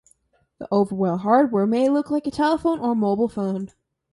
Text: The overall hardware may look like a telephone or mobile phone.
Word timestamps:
The 0.57 0.67
overall 0.71 1.17
hardware 1.17 1.67
may 1.67 1.87
look 1.87 2.09
like 2.09 2.25
a 2.25 2.31
telephone 2.31 2.79
or 2.79 2.95
mobile 2.95 3.27
phone. 3.29 3.69